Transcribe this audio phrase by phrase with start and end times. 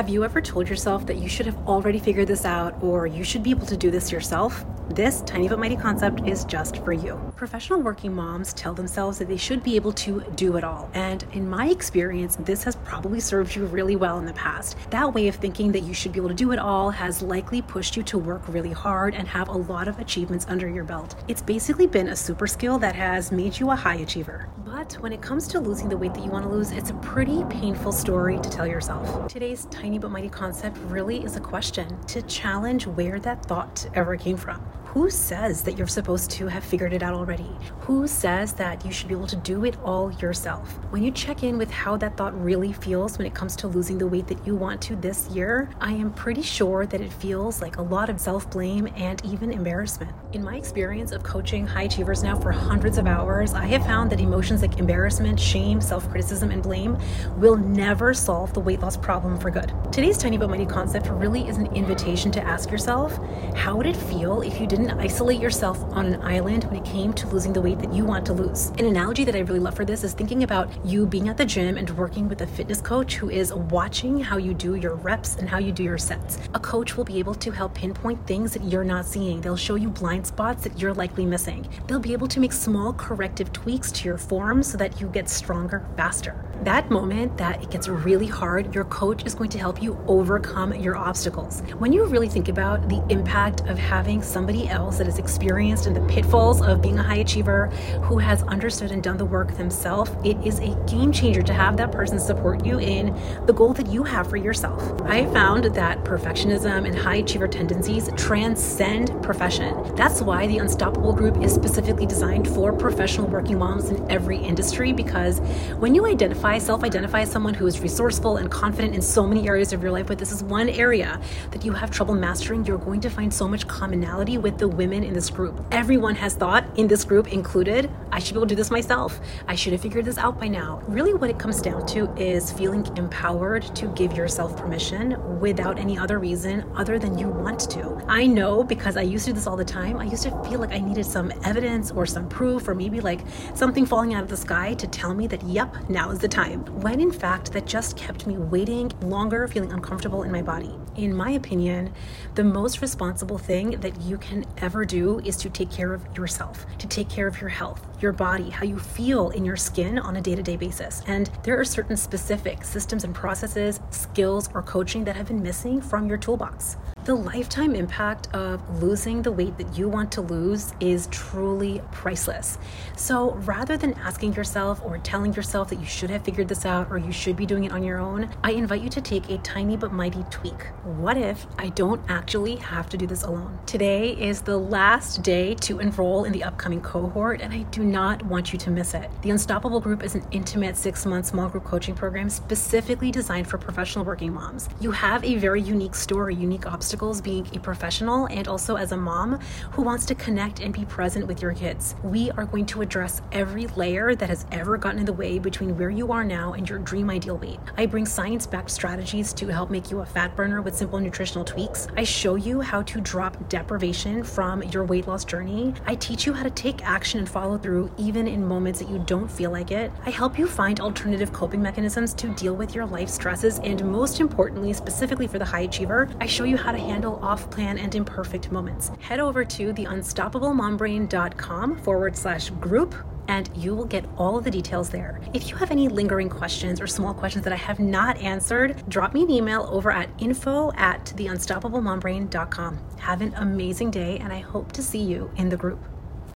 [0.00, 3.22] Have you ever told yourself that you should have already figured this out or you
[3.22, 4.64] should be able to do this yourself?
[4.88, 7.20] This tiny but mighty concept is just for you.
[7.36, 10.90] Professional working moms tell themselves that they should be able to do it all.
[10.94, 14.76] And in my experience, this has probably served you really well in the past.
[14.88, 17.62] That way of thinking that you should be able to do it all has likely
[17.62, 21.14] pushed you to work really hard and have a lot of achievements under your belt.
[21.28, 24.48] It's basically been a super skill that has made you a high achiever.
[24.64, 26.94] But when it comes to losing the weight that you want to lose, it's a
[26.94, 29.28] pretty painful story to tell yourself.
[29.28, 34.16] Today's tiny but mighty concept really is a question to challenge where that thought ever
[34.16, 34.62] came from.
[34.94, 37.48] Who says that you're supposed to have figured it out already?
[37.82, 40.68] Who says that you should be able to do it all yourself?
[40.90, 43.98] When you check in with how that thought really feels when it comes to losing
[43.98, 47.62] the weight that you want to this year, I am pretty sure that it feels
[47.62, 50.10] like a lot of self blame and even embarrassment.
[50.32, 54.10] In my experience of coaching high achievers now for hundreds of hours, I have found
[54.10, 56.98] that emotions like embarrassment, shame, self criticism, and blame
[57.36, 59.72] will never solve the weight loss problem for good.
[59.92, 63.20] Today's Tiny But Mighty concept really is an invitation to ask yourself
[63.54, 66.84] how would it feel if you didn't didn't isolate yourself on an island when it
[66.84, 68.68] came to losing the weight that you want to lose.
[68.78, 71.44] An analogy that I really love for this is thinking about you being at the
[71.44, 75.36] gym and working with a fitness coach who is watching how you do your reps
[75.36, 76.38] and how you do your sets.
[76.54, 79.42] A coach will be able to help pinpoint things that you're not seeing.
[79.42, 81.68] They'll show you blind spots that you're likely missing.
[81.86, 85.28] They'll be able to make small corrective tweaks to your form so that you get
[85.28, 86.49] stronger faster.
[86.64, 90.74] That moment that it gets really hard, your coach is going to help you overcome
[90.74, 91.62] your obstacles.
[91.78, 95.94] When you really think about the impact of having somebody else that is experienced in
[95.94, 97.68] the pitfalls of being a high achiever,
[98.02, 101.78] who has understood and done the work themselves, it is a game changer to have
[101.78, 105.00] that person support you in the goal that you have for yourself.
[105.06, 109.94] I have found that perfectionism and high achiever tendencies transcend profession.
[109.96, 114.92] That's why the Unstoppable Group is specifically designed for professional working moms in every industry
[114.92, 115.38] because
[115.78, 119.26] when you identify identify, self identify as someone who is resourceful and confident in so
[119.26, 121.20] many areas of your life, but this is one area
[121.52, 125.04] that you have trouble mastering, you're going to find so much commonality with the women
[125.04, 125.64] in this group.
[125.70, 129.20] Everyone has thought, in this group included, I should be able to do this myself.
[129.46, 130.82] I should have figured this out by now.
[130.88, 135.96] Really, what it comes down to is feeling empowered to give yourself permission without any
[135.98, 138.04] other reason other than you want to.
[138.08, 139.98] I know because I used to do this all the time.
[139.98, 143.20] I used to feel like I needed some evidence or some proof or maybe like
[143.54, 146.39] something falling out of the sky to tell me that, yep, now is the time
[146.40, 150.74] time, when in fact that just kept me waiting longer, feeling uncomfortable in my body.
[150.96, 151.92] In my opinion,
[152.34, 156.64] the most responsible thing that you can ever do is to take care of yourself,
[156.78, 160.16] to take care of your health, your body, how you feel in your skin on
[160.16, 161.02] a day to day basis.
[161.06, 165.82] And there are certain specific systems and processes, skills, or coaching that have been missing
[165.82, 166.76] from your toolbox.
[167.06, 172.58] The lifetime impact of losing the weight that you want to lose is truly priceless.
[172.94, 176.88] So rather than asking yourself or telling yourself that you should have figured this out
[176.90, 179.38] or you should be doing it on your own, I invite you to take a
[179.38, 180.66] tiny but mighty tweak.
[180.84, 183.58] What if I don't actually have to do this alone?
[183.64, 188.22] Today is the last day to enroll in the upcoming cohort, and I do not
[188.26, 189.10] want you to miss it.
[189.22, 193.56] The Unstoppable Group is an intimate six month small group coaching program specifically designed for
[193.56, 194.68] professional working moms.
[194.82, 198.90] You have a very unique story, unique obstacle obstacles being a professional and also as
[198.90, 199.38] a mom
[199.70, 201.94] who wants to connect and be present with your kids.
[202.02, 205.78] We are going to address every layer that has ever gotten in the way between
[205.78, 207.60] where you are now and your dream ideal weight.
[207.76, 211.44] I bring science backed strategies to help make you a fat burner with simple nutritional
[211.44, 211.86] tweaks.
[211.96, 215.74] I show you how to drop deprivation from your weight loss journey.
[215.86, 218.98] I teach you how to take action and follow through even in moments that you
[219.06, 219.92] don't feel like it.
[220.06, 223.60] I help you find alternative coping mechanisms to deal with your life stresses.
[223.60, 227.48] And most importantly, specifically for the high achiever, I show you how to handle off
[227.50, 228.90] plan and imperfect moments.
[229.00, 232.96] Head over to theunstoppablemombrain.com forward slash group
[233.28, 235.20] and you will get all of the details there.
[235.32, 239.14] If you have any lingering questions or small questions that I have not answered, drop
[239.14, 242.80] me an email over at info at theunstoppablemombrain.com.
[242.98, 245.89] Have an amazing day, and I hope to see you in the group.